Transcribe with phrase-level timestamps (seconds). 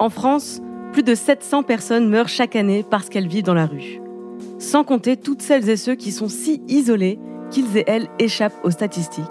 [0.00, 0.62] En France,
[0.94, 4.00] plus de 700 personnes meurent chaque année parce qu'elles vivent dans la rue.
[4.58, 7.18] Sans compter toutes celles et ceux qui sont si isolés
[7.50, 9.26] qu'ils et elles échappent aux statistiques.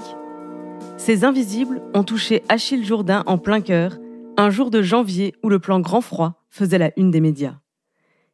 [0.96, 3.98] Ces invisibles ont touché Achille Jourdain en plein cœur,
[4.38, 7.56] un jour de janvier où le plan Grand Froid faisait la une des médias.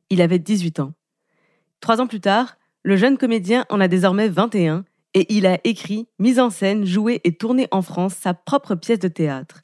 [0.09, 0.93] Il avait 18 ans.
[1.79, 6.09] Trois ans plus tard, le jeune comédien en a désormais 21 et il a écrit,
[6.19, 9.61] mis en scène, joué et tourné en France sa propre pièce de théâtre.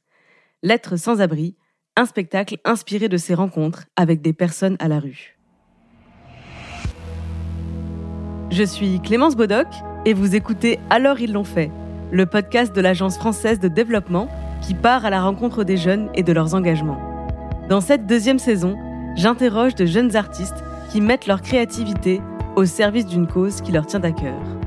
[0.63, 1.57] L'être sans abri,
[1.97, 5.37] un spectacle inspiré de ses rencontres avec des personnes à la rue.
[8.49, 9.67] Je suis Clémence Bodoc
[10.05, 11.71] et vous écoutez Alors ils l'ont fait,
[12.11, 14.29] le podcast de l'Agence française de développement
[14.61, 16.99] qui part à la rencontre des jeunes et de leurs engagements.
[17.70, 18.77] Dans cette deuxième saison,
[19.15, 22.21] j'interroge de jeunes artistes qui mettent leur créativité
[22.55, 24.60] au service d'une cause qui leur tient à cœur.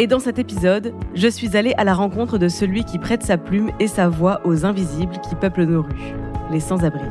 [0.00, 3.36] Et dans cet épisode, je suis allée à la rencontre de celui qui prête sa
[3.36, 6.14] plume et sa voix aux invisibles qui peuplent nos rues,
[6.52, 7.02] les sans-abri.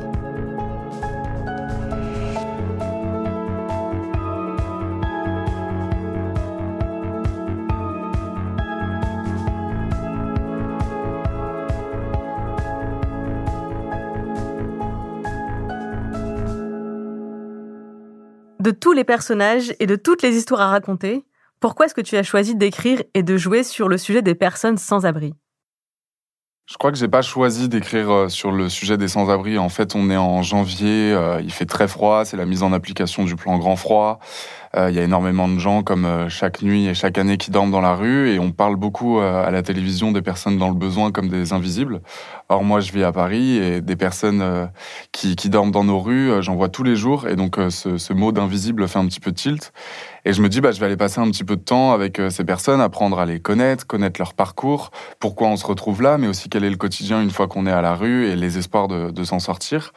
[18.60, 21.26] De tous les personnages et de toutes les histoires à raconter,
[21.60, 24.78] pourquoi est-ce que tu as choisi d'écrire et de jouer sur le sujet des personnes
[24.78, 25.34] sans abri?
[26.70, 29.56] Je crois que j'ai pas choisi d'écrire euh, sur le sujet des sans-abri.
[29.56, 32.74] En fait, on est en janvier, euh, il fait très froid, c'est la mise en
[32.74, 34.18] application du plan grand froid.
[34.76, 37.70] Euh, il y a énormément de gens, comme chaque nuit et chaque année, qui dorment
[37.70, 41.10] dans la rue, et on parle beaucoup à la télévision des personnes dans le besoin
[41.10, 42.00] comme des invisibles.
[42.48, 44.70] Or, moi, je vis à Paris, et des personnes
[45.12, 48.86] qui, dorment dans nos rues, j'en vois tous les jours, et donc ce, mot d'invisible
[48.88, 49.72] fait un petit peu tilt.
[50.24, 52.20] Et je me dis, bah, je vais aller passer un petit peu de temps avec
[52.30, 54.90] ces personnes, apprendre à les connaître, connaître leur parcours,
[55.20, 57.72] pourquoi on se retrouve là, mais aussi quel est le quotidien une fois qu'on est
[57.72, 59.92] à la rue et les espoirs de s'en sortir.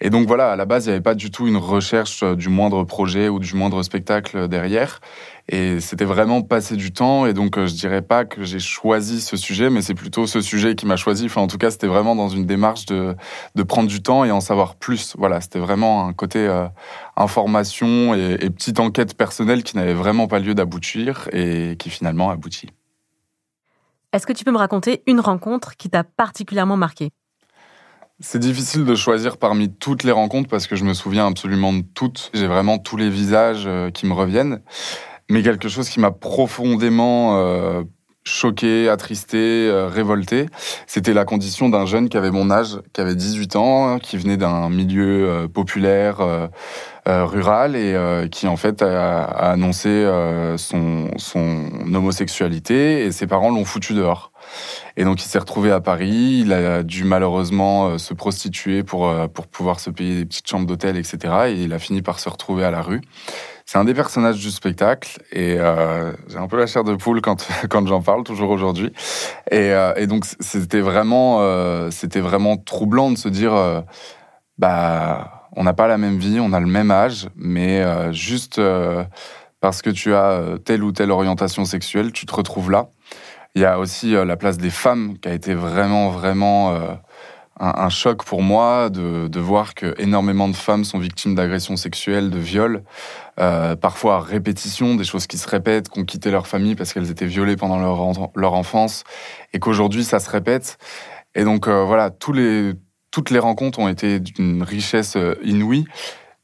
[0.00, 2.48] Et donc voilà, à la base, il n'y avait pas du tout une recherche du
[2.48, 5.00] moindre projet ou du moindre spectacle derrière.
[5.48, 7.26] Et c'était vraiment passer du temps.
[7.26, 10.76] Et donc, je dirais pas que j'ai choisi ce sujet, mais c'est plutôt ce sujet
[10.76, 11.26] qui m'a choisi.
[11.26, 13.16] Enfin, en tout cas, c'était vraiment dans une démarche de,
[13.56, 15.16] de prendre du temps et en savoir plus.
[15.18, 16.68] Voilà, c'était vraiment un côté euh,
[17.16, 22.30] information et, et petite enquête personnelle qui n'avait vraiment pas lieu d'aboutir et qui finalement
[22.30, 22.68] aboutit.
[24.12, 27.10] Est-ce que tu peux me raconter une rencontre qui t'a particulièrement marqué?
[28.20, 31.82] C'est difficile de choisir parmi toutes les rencontres parce que je me souviens absolument de
[31.94, 32.30] toutes.
[32.34, 34.60] J'ai vraiment tous les visages euh, qui me reviennent.
[35.30, 37.84] Mais quelque chose qui m'a profondément euh,
[38.24, 40.46] choqué, attristé, euh, révolté,
[40.88, 44.36] c'était la condition d'un jeune qui avait mon âge, qui avait 18 ans, qui venait
[44.36, 46.48] d'un milieu populaire,
[47.06, 50.06] rural et qui en fait a, annoncé
[50.56, 54.32] son homosexualité et ses parents l'ont foutu dehors.
[54.96, 56.40] Et donc, il s'est retrouvé à Paris.
[56.42, 60.48] Il a dû malheureusement euh, se prostituer pour, euh, pour pouvoir se payer des petites
[60.48, 61.18] chambres d'hôtel, etc.
[61.48, 63.00] Et il a fini par se retrouver à la rue.
[63.64, 67.20] C'est un des personnages du spectacle et euh, j'ai un peu la chair de poule
[67.20, 68.92] quand quand j'en parle toujours aujourd'hui.
[69.50, 69.72] Et,
[70.06, 71.40] donc c'était vraiment
[72.14, 73.84] vraiment troublant de se dire
[74.56, 77.84] bah on n'a pas la même vie, on a le même âge, mais
[78.14, 78.58] juste
[79.60, 82.88] parce que tu as telle ou telle orientation sexuelle, tu te retrouves là.
[83.54, 86.94] Il y a aussi euh, la place des femmes qui a été vraiment, vraiment euh,
[87.58, 92.30] un, choc pour moi de, de, voir que énormément de femmes sont victimes d'agressions sexuelles,
[92.30, 92.84] de viols,
[93.40, 97.10] euh, parfois à répétition, des choses qui se répètent, qu'on quitté leur famille parce qu'elles
[97.10, 99.02] étaient violées pendant leur, leur enfance,
[99.52, 100.78] et qu'aujourd'hui ça se répète.
[101.34, 102.74] Et donc voilà, tous les,
[103.10, 105.84] toutes les rencontres ont été d'une richesse inouïe,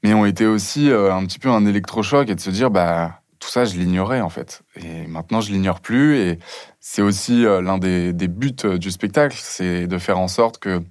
[0.03, 3.51] mais ont été aussi un petit peu un électrochoc et de se dire bah tout
[3.51, 4.63] ça, je l'ignorais en fait.
[4.77, 6.17] Et maintenant, je l'ignore plus.
[6.17, 6.39] Et
[6.81, 10.83] c'est aussi euh, l'un des, buts euh, du spectacle, c'est de faire en sorte que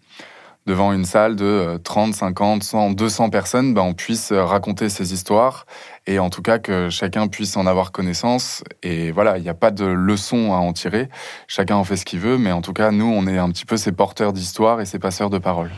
[0.68, 5.14] devant une salle de 30, 50, 100, 200 personnes, ben, on puisse euh, raconter ces
[5.14, 5.66] histoires
[6.06, 8.64] et en tout cas que chacun puisse en avoir connaissance.
[8.84, 11.10] Et voilà, il n'y a pas de leçon à en tirer.
[11.48, 13.66] Chacun en fait ce qu'il veut, mais en tout cas, nous, on est un petit
[13.66, 15.72] peu ces porteurs d'histoire et ces passeurs de paroles.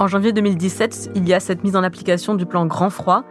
[0.00, 3.24] En janvier 2017, il y a cette mise en application du plan Grand Froid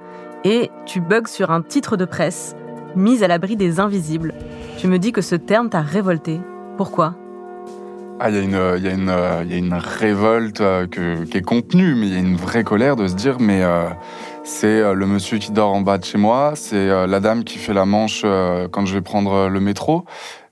[0.44, 2.56] et tu bugs sur un titre de presse,
[2.96, 4.34] Mise à l'abri des invisibles.
[4.78, 6.42] Tu me dis que ce terme t'a révolté.
[6.76, 7.16] Pourquoi?
[8.20, 12.36] Ah, il y, a une, révolte euh, qui est contenue, mais il y a une
[12.36, 13.88] vraie colère de se dire, mais euh,
[14.44, 17.60] c'est euh, le monsieur qui dort en bas de chez moi, c'est la dame qui
[17.60, 18.26] fait la manche
[18.72, 20.06] quand je vais prendre le métro.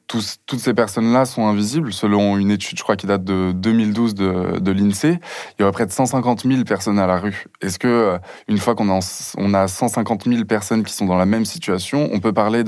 [0.08, 1.92] Toutes ces personnes-là sont invisibles.
[1.92, 5.20] Selon une étude, je crois, qui date de 2012 de, l'INSEE,
[5.58, 7.46] il y aurait près de 150 000 personnes à la rue.
[7.62, 8.18] Est-ce que, euh,
[8.48, 9.00] une fois qu'on a,
[9.38, 12.64] on a 150 000 personnes qui sont dans la même situation, on peut parler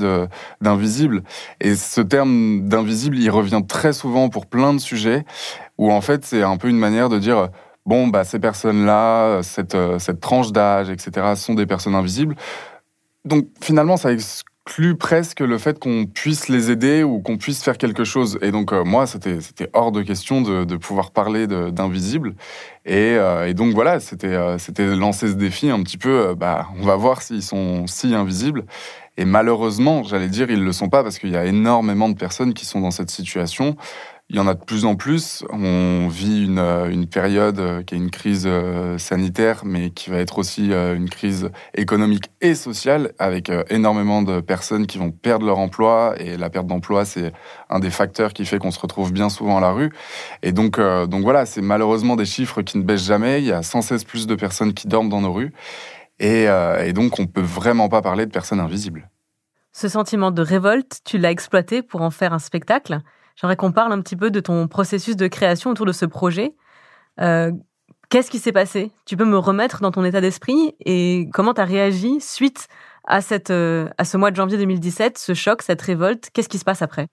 [0.60, 1.22] d'invisible?
[1.60, 5.24] Et ce terme d'invisible, il revient très souvent pour plein de sujets,
[5.76, 7.48] où en fait, c'est un peu une manière de dire
[7.86, 12.36] bon, bah, ces personnes-là, cette, euh, cette tranche d'âge, etc., sont des personnes invisibles.
[13.24, 14.10] Donc finalement, ça
[14.68, 18.38] exclut presque le fait qu'on puisse les aider ou qu'on puisse faire quelque chose.
[18.42, 19.38] Et donc euh, moi, c'était
[19.72, 22.34] hors de question de, de pouvoir parler d'invisible.
[22.84, 26.34] Et, euh, et, donc voilà, c'était c'était lancer ce défi un petit peu.
[26.34, 28.66] bah, on va voir s'ils sont si invisibles.
[29.16, 32.52] Et malheureusement, j'allais dire, ils le sont pas parce qu'il y a énormément de personnes
[32.52, 33.74] qui sont dans cette situation.
[34.30, 35.42] Il y en a de plus en plus.
[35.48, 40.18] On vit une, euh, période euh, qui est une crise euh, sanitaire, mais qui va
[40.18, 45.58] être aussi une crise économique et sociale, avec énormément de personnes qui vont perdre leur
[45.58, 46.14] emploi.
[46.18, 47.32] Et la perte d'emploi, c'est
[47.70, 49.90] un des facteurs qui fait qu'on se retrouve bien souvent à la rue.
[50.42, 53.40] Et donc, donc voilà, c'est malheureusement des chiffres qui ne baissent jamais.
[53.40, 55.52] Il y a 116 plus de personnes qui dorment dans nos rues.
[56.18, 59.08] Et, et donc, on peut vraiment pas parler de personnes invisibles.
[59.72, 63.00] Ce sentiment de révolte, tu l'as exploité pour en faire un spectacle.
[63.40, 66.54] J'aimerais qu'on parle un petit peu de ton processus de création autour de ce projet.
[67.20, 67.52] Euh,
[68.08, 68.90] qu'est-ce qui s'est passé?
[69.06, 72.66] Tu peux me remettre dans ton état d'esprit et comment tu as réagi suite
[73.06, 76.30] à, cette, euh, à ce mois de janvier 2017, ce choc, cette révolte?
[76.32, 77.06] Qu'est-ce qui se passe après?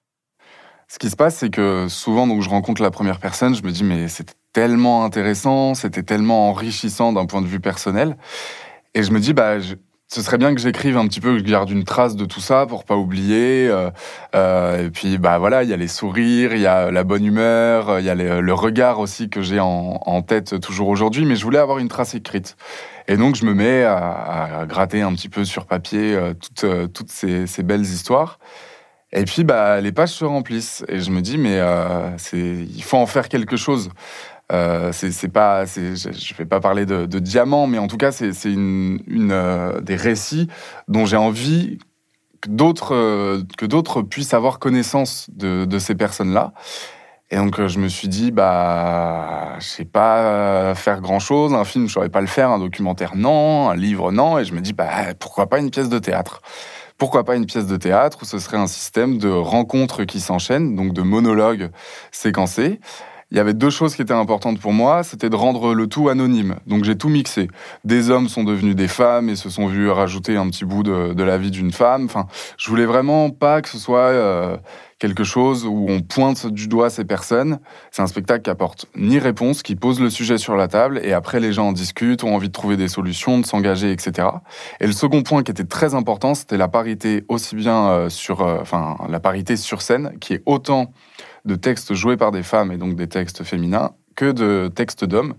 [0.88, 3.72] Ce qui se passe, c'est que souvent, donc, je rencontre la première personne, je me
[3.72, 8.18] dis, mais c'était tellement intéressant, c'était tellement enrichissant d'un point de vue personnel.
[8.96, 9.58] Et je me dis, bah,
[10.08, 12.40] ce serait bien que j'écrive un petit peu, que je garde une trace de tout
[12.40, 13.68] ça pour pas oublier.
[13.68, 13.90] Euh,
[14.36, 17.26] euh, et puis bah voilà, il y a les sourires, il y a la bonne
[17.26, 21.26] humeur, il y a le regard aussi que j'ai en, tête toujours aujourd'hui.
[21.26, 22.56] Mais je voulais avoir une trace écrite.
[23.08, 26.88] Et donc je me mets à, gratter un petit peu sur papier euh, toutes, euh,
[27.08, 28.40] ces, ces, belles histoires.
[29.12, 32.98] Et puis bah les pages se remplissent et je me dis mais euh, il faut
[32.98, 33.90] en faire quelque chose.
[34.52, 38.12] Euh, c'est pas, je ne vais pas parler de, de diamants, mais en tout cas,
[38.12, 39.00] c'est une,
[39.32, 40.48] euh, des récits
[40.88, 41.80] dont j'ai envie
[42.42, 46.54] que d'autres euh, puissent avoir connaissance de, ces personnes-là.
[47.32, 51.88] Et donc je me suis dit bah je sais pas faire grand chose, un film
[51.88, 54.74] je saurais pas le faire, un documentaire non, un livre non, et je me dis
[54.74, 56.44] bah pourquoi pas une pièce de théâtre?
[57.00, 60.76] Pourquoi pas une pièce de théâtre où ce serait un système de rencontres qui s'enchaînent,
[60.76, 61.72] donc de monologues
[62.12, 62.80] séquencés?
[63.32, 66.10] Il y avait deux choses qui étaient importantes pour moi, c'était de rendre le tout
[66.10, 66.56] anonyme.
[66.68, 67.48] Donc j'ai tout mixé.
[67.84, 71.24] Des hommes sont devenus des femmes et se sont vus rajouter un petit bout de,
[71.24, 72.06] la vie d'une femme.
[72.06, 72.28] Enfin,
[72.58, 74.58] je voulais vraiment pas que ce soit euh,
[75.00, 77.60] quelque chose où on pointe du doigt ces personnes.
[77.92, 81.12] C'est un spectacle qui apporte ni réponse, qui pose le sujet sur la table et
[81.12, 84.28] après les gens en discutent, ont envie de trouver des solutions, de s'engager, etc.
[84.80, 88.42] Et le second point qui était très important, c'était la parité aussi bien euh, sur,
[88.42, 90.94] euh, enfin la parité sur scène, qui est autant
[91.46, 95.34] de textes joués par des femmes et donc des textes féminins que de textes d'hommes.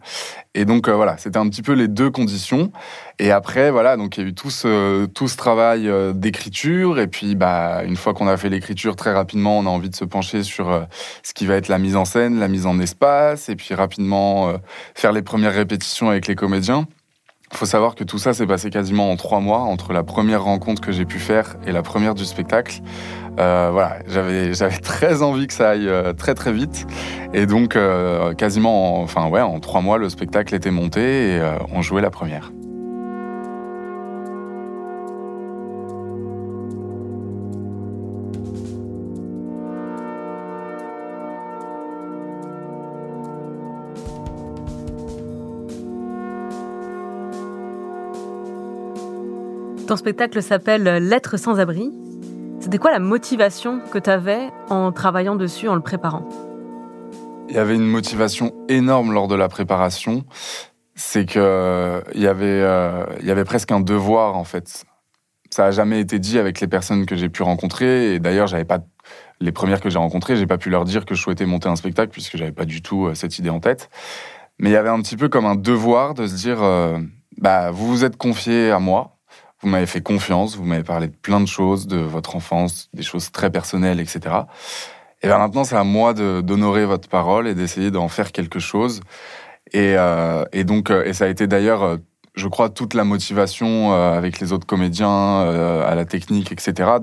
[0.55, 2.71] Et donc euh, voilà, c'était un petit peu les deux conditions.
[3.19, 6.99] Et après voilà, donc il y a eu tout ce tout ce travail euh, d'écriture
[6.99, 9.97] et puis bah une fois qu'on a fait l'écriture très rapidement, on a envie de
[9.97, 10.83] se pencher sur euh,
[11.23, 14.52] ce qui va être la mise en scène, la mise en espace et puis rapidement
[14.95, 16.87] faire les premières répétitions avec les comédiens.
[17.53, 20.43] Il faut savoir que tout ça s'est passé quasiment en trois mois entre la première
[20.43, 22.81] rencontre que j'ai pu faire et la première du spectacle.
[23.38, 26.87] Euh, voilà, j'avais j'avais très envie que ça aille euh, très très vite
[27.35, 31.43] et donc euh, quasiment, en, enfin ouais, en trois mois le spectacle était monté et
[31.73, 32.50] on jouait la première.
[49.87, 51.93] Ton spectacle s'appelle L'être sans abri.
[52.59, 56.28] C'était quoi la motivation que tu avais en travaillant dessus, en le préparant?
[57.49, 60.25] Il y avait une motivation énorme lors de la préparation.
[60.97, 64.85] C'est que il y avait, euh, y avait presque un devoir en fait.
[65.50, 68.14] Ça a jamais été dit avec les personnes que j'ai pu rencontrer.
[68.14, 68.81] Et d'ailleurs, j'avais pas
[69.40, 71.76] les premières que j'ai rencontrées, j'ai pas pu leur dire que je souhaitais monter un
[71.76, 73.88] spectacle puisque j'avais pas du tout euh, cette idée en tête.
[74.59, 76.99] Mais il y avait un petit peu comme un devoir de se dire, euh,
[77.38, 79.15] bah vous vous êtes confié à moi,
[79.66, 83.02] vous m'avez fait confiance, vous m'avez parlé de plein de choses, de votre enfance, des
[83.02, 84.20] choses très personnelles, etc.
[85.23, 89.00] Et bien maintenant, c'est à moi d'honorer votre parole et d'essayer d'en faire quelque chose.
[89.73, 91.96] Et, euh, donc, euh, et ça a été d'ailleurs, euh,
[92.37, 96.99] je crois, toute la motivation avec les autres comédiens, à la technique, etc.,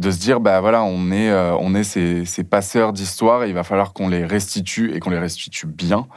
[0.00, 3.48] de se dire bah voilà on est euh, on est ces, ces passeurs d'histoire et
[3.48, 6.08] il va falloir qu'on les restitue et qu'on les restitue bien.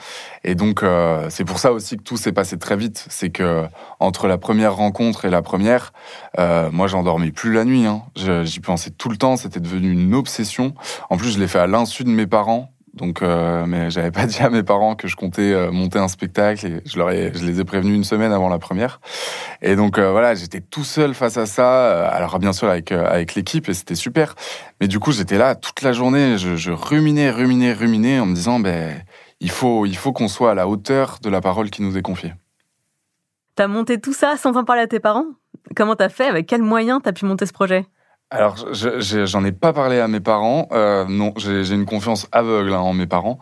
[0.43, 3.05] Et donc euh, c'est pour ça aussi que tout s'est passé très vite.
[3.09, 3.65] C'est que
[3.99, 5.91] entre la première rencontre et la première
[6.39, 8.03] euh, moi j'endormais plus la nuit hein.
[8.15, 9.35] j'y pensais tout le temps.
[9.35, 10.73] C'était devenu une obsession.
[11.09, 14.25] En plus je l'ai fait à l'insu de mes parents donc, euh, mais j'avais pas
[14.27, 17.45] dit à mes parents que je comptais euh, monter un spectacle et je leur je
[17.45, 18.99] les ai prévenus une semaine avant la première.
[19.61, 21.87] Et donc euh, voilà, j'étais tout seul face à ça.
[21.87, 24.35] Euh, alors bien sûr avec avec l'équipe et c'était super.
[24.79, 26.37] Mais du coup, j'étais là toute la journée.
[26.37, 29.03] Je, je, ruminais, ruminais, ruminais en me disant, ben
[29.39, 32.03] il faut il faut qu'on soit à la hauteur de la parole qui nous est
[32.03, 32.33] confiée.
[33.55, 35.25] T'as monté tout ça sans en parler à tes parents?
[35.75, 36.25] Comment t'as fait?
[36.25, 37.85] Avec quels moyens t'as pu monter ce projet?
[38.29, 40.67] Alors, j'en ai pas parlé à mes parents.
[40.71, 43.37] Euh, non, j'ai une confiance aveugle hein, en mes parents.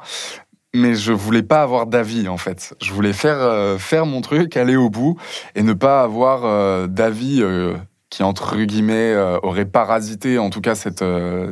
[0.74, 2.74] Mais je voulais pas avoir d'avis en fait.
[2.82, 5.18] Je voulais faire euh, faire mon truc, aller au bout
[5.56, 7.74] et ne pas avoir euh, d'avis euh,
[8.10, 11.04] qui entre guillemets aurait parasité en tout cas cette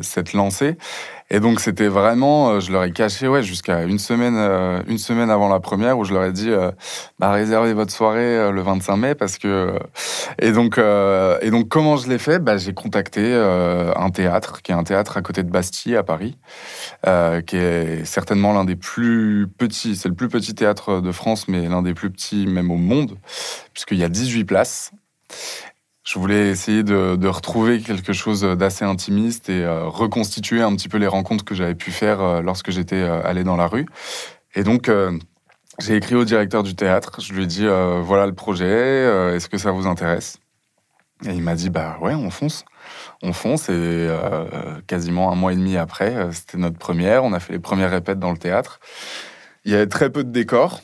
[0.02, 0.78] cette lancée.
[1.32, 4.98] Et donc c'était vraiment, euh, je leur ai caché ouais jusqu'à une semaine, euh, une
[4.98, 6.72] semaine avant la première où je leur ai dit, euh,
[7.20, 9.78] bah réservez votre soirée le 25 mai parce que
[10.40, 12.40] et donc et donc comment je l'ai fait?
[12.40, 16.38] Bah j'ai contacté un théâtre qui est un théâtre à côté de Bastille à Paris,
[17.46, 21.68] qui est certainement l'un des plus petits, c'est le plus petit théâtre de France, mais
[21.68, 23.18] l'un des plus petits même au monde
[23.74, 24.92] puisqu'il y a 18 places.
[26.10, 30.98] Je voulais essayer de, retrouver quelque chose d'assez intimiste et euh, reconstituer un petit peu
[30.98, 33.86] les rencontres que j'avais pu faire euh, lorsque j'étais euh, allé dans la rue.
[34.56, 34.90] Et donc,
[35.78, 37.22] j'ai écrit au directeur du théâtre.
[37.22, 37.68] Je lui ai dit
[38.02, 40.40] voilà le projet, est-ce que ça vous intéresse?
[41.28, 42.66] Et il m'a dit bah ouais, on fonce.
[43.22, 44.10] On fonce et
[44.88, 47.24] quasiment un mois et demi après, c'était notre première.
[47.24, 48.80] On a fait les premières répètes dans le théâtre.
[49.64, 50.82] Il y avait très peu de décors.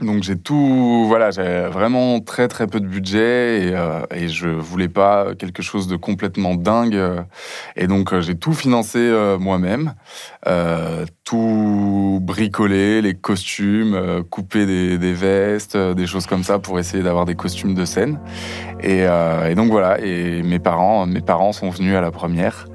[0.00, 4.48] Donc j'ai tout, voilà, j'avais vraiment très très peu de budget et, euh, et je
[4.48, 6.98] voulais pas quelque chose de complètement dingue.
[7.76, 9.94] Et donc euh, j'ai tout financé euh, moi-même,
[10.46, 16.78] euh, tout bricolé, les costumes, euh, couper des, des, vestes, des choses comme ça pour
[16.78, 18.20] essayer d'avoir des costumes de scène.
[18.82, 22.66] Et, et, donc voilà, et mes parents, mes parents sont venus à la première.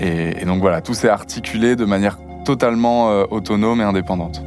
[0.00, 4.42] Et, et, donc voilà, tout s'est articulé de manière totalement autonome et indépendante.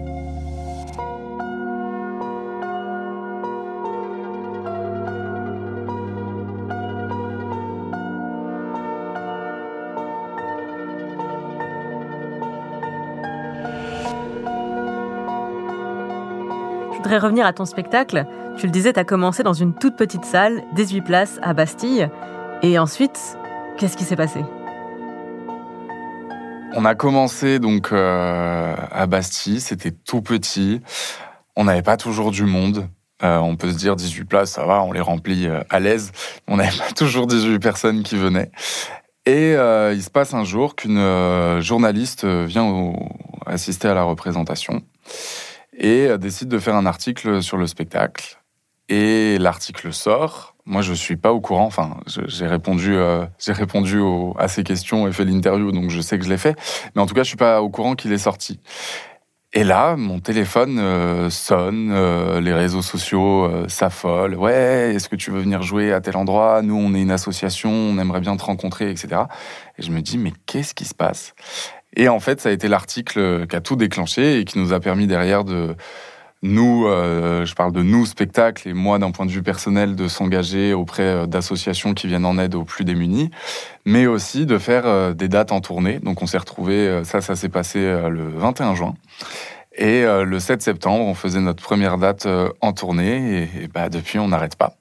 [17.06, 18.26] Voudrais revenir à ton spectacle.
[18.58, 22.10] Tu le disais, tu as commencé dans une toute petite salle, 18 places, à Bastille.
[22.64, 23.38] Et ensuite,
[23.78, 24.44] qu'est-ce qui s'est passé?
[26.74, 30.82] On a commencé donc euh, à Bastille, c'était tout petit.
[31.56, 32.90] On n'avait pas toujours du monde.
[33.24, 36.12] Euh, on peut se dire 18 places, ça va, on les remplit euh, à l'aise.
[36.48, 38.50] On n'avait pas toujours 18 personnes qui venaient.
[39.28, 42.94] Et il se passe un jour qu'une journaliste vient
[43.48, 44.84] assister à la représentation
[45.78, 48.42] et euh, décide de faire un article sur le spectacle.
[48.88, 50.56] Et l'article sort.
[50.66, 51.66] Moi, je suis pas au courant.
[51.66, 54.02] Enfin, j'ai répondu, euh, répondu
[54.38, 56.56] à ces questions et fait l'interview, donc je sais que je l'ai fait.
[56.96, 58.60] Mais en tout cas, je suis pas au courant qu'il est sorti.
[59.54, 61.94] Et là, mon téléphone euh, sonne,
[62.40, 64.36] les réseaux sociaux s'affolent.
[64.36, 66.62] Ouais, est-ce que tu veux venir jouer à tel endroit?
[66.62, 69.24] Nous, on est une association, on aimerait bien te rencontrer, etc.
[69.78, 71.34] Et je me dis, mais qu'est-ce qui se passe?
[71.96, 74.80] Et en fait, ça a été l'article qui a tout déclenché et qui nous a
[74.80, 75.76] permis derrière de
[76.46, 80.08] nous, euh, je parle de nous spectacles et moi d'un point de vue personnel de
[80.08, 83.32] s'engager auprès euh, d'associations qui viennent en aide aux plus démunis,
[83.86, 86.00] mais aussi de faire euh, des dates en tournée.
[86.00, 88.94] Donc on s'est retrouvé, ça, ça s'est passé le 21 juin.
[89.78, 92.28] Et le 7 septembre, on faisait notre première date
[92.62, 94.78] en tournée et, bah, depuis, on n'arrête pas.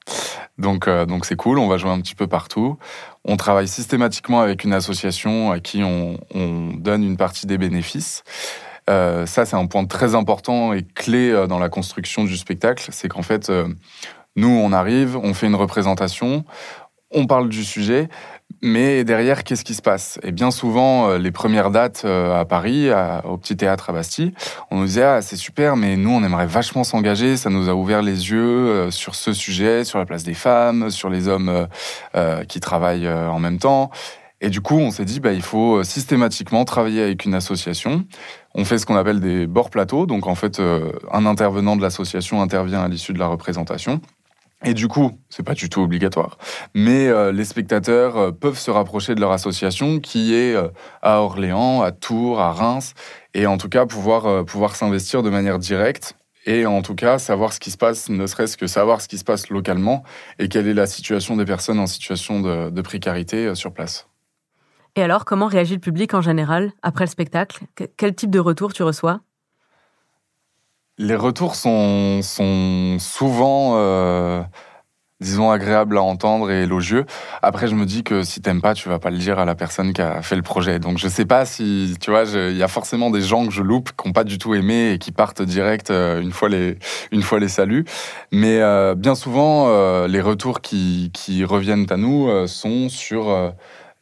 [0.56, 1.58] Donc, donc c'est cool.
[1.58, 2.78] On va jouer un petit peu partout.
[3.26, 6.18] On travaille systématiquement avec une association à qui on,
[6.76, 8.22] donne une partie des bénéfices.
[8.90, 12.86] Euh, ça, c'est un point très important et clé euh, dans la construction du spectacle.
[12.90, 13.66] C'est qu'en fait, euh,
[14.36, 16.44] nous, on arrive, on fait une représentation,
[17.10, 18.08] on parle du sujet,
[18.64, 20.18] mais derrière, qu'est-ce qui se passe?
[20.22, 22.88] Et bien souvent, euh, les premières dates euh, à Paris,
[23.24, 24.32] au Petit Théâtre à Bastille,
[24.70, 27.36] on nous disait ah c'est super, mais nous on aimerait vachement s'engager.
[27.36, 30.88] Ça nous a ouvert les yeux euh, sur ce sujet, sur la place des femmes,
[30.88, 31.68] sur les hommes
[32.48, 33.90] qui travaillent en même temps.
[34.40, 38.04] Et du coup, on s'est dit, bah, il faut systématiquement travailler avec une association.
[38.54, 40.06] On fait ce qu'on appelle des bords plateaux.
[40.06, 40.60] Donc, en fait,
[41.12, 44.00] un intervenant de l'association intervient à l'issue de la représentation.
[44.66, 46.38] Et du coup, c'est pas du tout obligatoire,
[46.74, 50.68] mais euh, les spectateurs euh, peuvent se rapprocher de leur association qui est euh,
[51.02, 52.94] à Orléans, à Tours, à Reims,
[53.34, 56.16] et en tout cas pouvoir pouvoir s'investir de manière directe
[56.46, 59.18] et en tout cas savoir ce qui se passe, ne serait-ce que savoir ce qui
[59.18, 60.02] se passe localement
[60.38, 64.06] et quelle est la situation des personnes en situation de, précarité sur place.
[64.94, 67.64] Et alors, comment réagit le public en général après le spectacle?
[67.96, 69.20] Quel type de retour tu reçois?
[70.96, 74.42] Les retours sont, sont souvent euh,
[75.20, 77.04] disons, agréable à entendre et élogieux.
[77.42, 79.56] Après, je me dis que si t'aimes pas, tu vas pas le dire à la
[79.56, 80.78] personne qui a fait le projet.
[80.78, 83.62] Donc, je sais pas si, tu vois, il y a forcément des gens que je
[83.62, 86.78] loupe, qui ont pas du tout aimé et qui partent direct euh, une fois les,
[87.10, 87.86] une fois les saluts.
[88.30, 93.52] Mais euh, bien souvent, les retours qui, qui reviennent à nous sont sur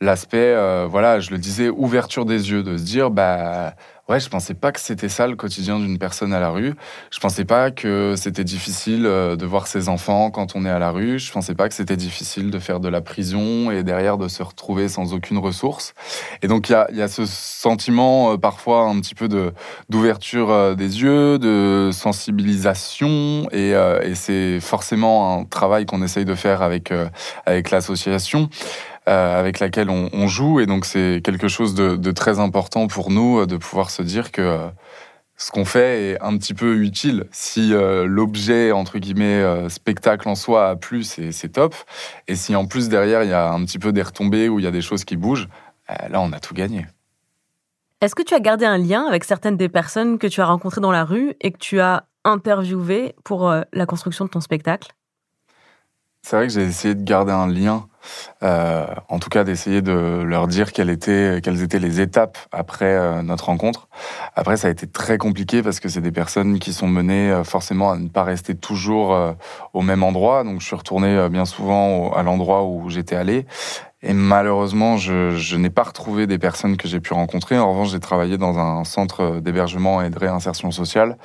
[0.03, 0.55] l'aspect,
[0.89, 3.75] voilà, je le disais, ouverture des yeux, de se dire, bah,
[4.09, 6.75] ouais, je pensais pas que c'était ça le quotidien d'une personne à la rue.
[7.11, 10.79] Je pensais pas que c'était difficile euh, de voir ses enfants quand on est à
[10.79, 11.19] la rue.
[11.19, 14.43] Je pensais pas que c'était difficile de faire de la prison et derrière de se
[14.43, 15.95] retrouver sans aucune ressource.
[16.43, 19.53] Et donc il y a, y a, ce sentiment euh, parfois un petit peu de
[19.89, 26.35] d'ouverture euh, des yeux, de sensibilisation et, et c'est forcément un travail qu'on essaye de
[26.35, 26.93] faire avec
[27.47, 28.49] avec l'association.
[29.09, 30.61] Euh, avec laquelle on, joue.
[30.61, 34.01] Et donc c'est quelque chose de, de, très important pour nous euh, de pouvoir se
[34.01, 34.69] dire que euh,
[35.37, 37.25] ce qu'on fait est un petit peu utile.
[37.33, 41.75] Si l'objet, entre guillemets, spectacle en soi a plu, c'est top.
[42.29, 44.65] Et si en plus derrière, il y a un petit peu des retombées ou il
[44.65, 45.49] y a des choses qui bougent,
[45.89, 46.87] là, on a tout gagné.
[48.01, 50.81] Est-ce que tu as gardé un lien avec certaines des personnes que tu as rencontrées
[50.81, 54.93] dans la rue et que tu as interviewées pour la construction de ton spectacle?
[56.23, 57.89] C'est vrai que j'ai essayé de garder un lien
[58.43, 62.95] euh, en tout cas d'essayer de leur dire quelles étaient, quelles étaient les étapes après
[62.95, 63.89] euh, notre rencontre.
[64.35, 67.45] Après, ça a été très compliqué parce que c'est des personnes qui sont menées euh,
[67.45, 69.17] forcément à ne pas rester toujours
[69.73, 70.45] au même endroit.
[70.45, 73.47] Donc, je suis retourné bien souvent à l'endroit où j'étais allé.
[74.03, 77.59] Et malheureusement, je, je n'ai pas retrouvé des personnes que j'ai pu rencontrer.
[77.59, 81.17] En revanche, j'ai travaillé dans un centre d'hébergement et de réinsertion sociale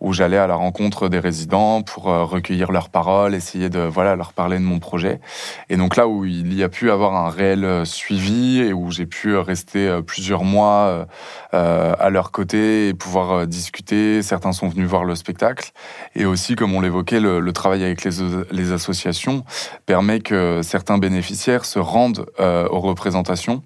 [0.00, 4.32] où j'allais à la rencontre des résidents pour recueillir leurs paroles, essayer de voilà leur
[4.32, 5.20] parler de mon projet.
[5.68, 8.90] Et donc là où il y a pu avoir un réel euh, suivi et où
[8.90, 11.06] j'ai pu rester euh, plusieurs mois
[11.54, 14.22] euh, à leur côté et pouvoir discuter.
[14.22, 15.72] Certains sont venus voir le spectacle.
[16.14, 19.44] Et aussi, comme on l'évoquait, le, travail avec les, associations
[19.86, 23.62] permet que certains bénéficiaires se rendent aux représentations.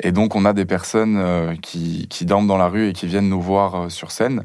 [0.00, 3.28] Et donc, on a des personnes qui, qui dorment dans la rue et qui viennent
[3.28, 4.44] nous voir sur scène.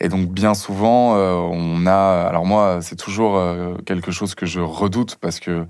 [0.00, 2.26] Et donc bien souvent, on a.
[2.28, 3.42] Alors moi, c'est toujours
[3.84, 5.66] quelque chose que je redoute parce que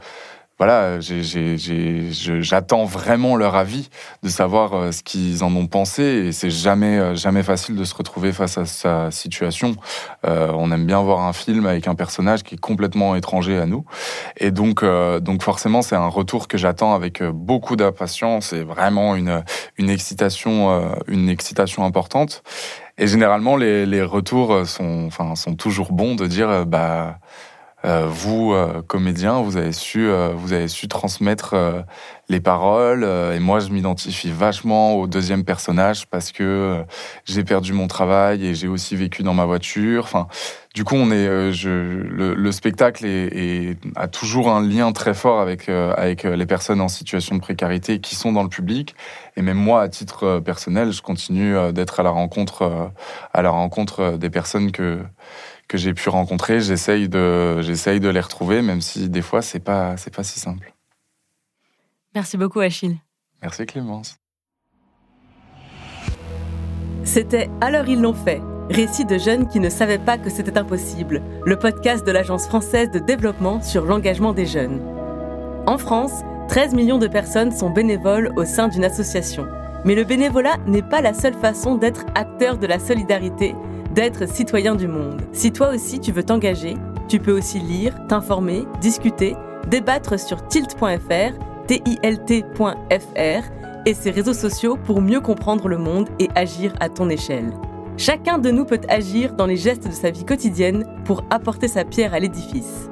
[0.59, 3.91] voilà, j'attends vraiment leur avis,
[4.25, 6.03] de savoir euh, ce qu'ils en ont pensé.
[6.03, 9.77] Et c'est jamais, euh, jamais facile de se retrouver face à sa situation.
[10.27, 13.67] Euh, on aime bien voir un film avec un personnage qui est complètement étranger à
[13.67, 13.85] nous.
[14.37, 14.85] Et donc,
[15.21, 19.45] donc forcément, c'est un retour que j'attends avec beaucoup d'impatience et vraiment une,
[19.77, 22.43] une excitation, une excitation importante.
[22.99, 27.13] Et généralement, les, les retours sont, enfin, sont toujours bons de dire, bah, euh,
[27.85, 31.55] vous, euh, comédien, vous avez su, euh, vous avez su transmettre
[32.29, 33.05] les paroles.
[33.05, 36.85] et moi, je m'identifie vachement au deuxième personnage parce que
[37.25, 40.05] j'ai perdu mon travail et j'ai aussi vécu dans ma voiture.
[40.05, 40.27] Enfin,
[40.75, 45.15] du coup, on est, je, le, le, spectacle est, est, a toujours un lien très
[45.15, 48.95] fort avec avec les personnes en situation de précarité qui sont dans le public.
[49.37, 52.91] Et même moi, à titre personnel, je continue d'être à la rencontre,
[53.33, 55.01] à la rencontre des personnes que
[55.69, 59.61] que j'ai pu rencontrer, j'essaye de, j'essaye de les retrouver, même si des fois c'est
[59.61, 60.73] pas, c'est pas si simple.
[62.15, 62.99] Merci beaucoup, Achille.
[63.43, 64.17] Merci, Clémence.
[67.05, 71.23] C'était Alors ils l'ont fait, récit de jeunes qui ne savaient pas que c'était impossible,
[71.45, 74.81] le podcast de l'Agence française de développement sur l'engagement des jeunes.
[75.67, 79.47] En France, 13 millions de personnes sont bénévoles au sein d'une association.
[79.85, 83.55] Mais le bénévolat n'est pas la seule façon d'être acteur de la solidarité
[83.99, 85.21] d'être citoyen du monde.
[85.33, 86.77] Si toi aussi tu veux t'engager,
[87.09, 89.35] tu peux aussi lire, t'informer, discuter,
[89.67, 91.33] débattre sur tilt.fr,
[91.67, 93.43] tilt.fr
[93.87, 97.53] et ses réseaux sociaux pour mieux comprendre le monde et agir à ton échelle.
[97.97, 101.85] Chacun de nous peut agir dans les gestes de sa vie quotidienne pour apporter sa
[101.85, 102.89] pierre à l'édifice.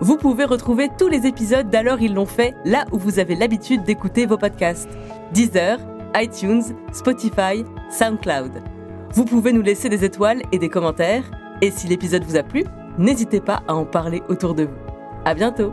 [0.00, 3.84] Vous pouvez retrouver tous les épisodes d'Alors ils l'ont fait là où vous avez l'habitude
[3.84, 4.90] d'écouter vos podcasts.
[5.32, 5.78] Deezer,
[6.16, 8.73] iTunes, Spotify, SoundCloud.
[9.14, 11.22] Vous pouvez nous laisser des étoiles et des commentaires.
[11.62, 12.64] Et si l'épisode vous a plu,
[12.98, 14.76] n'hésitez pas à en parler autour de vous.
[15.24, 15.72] À bientôt!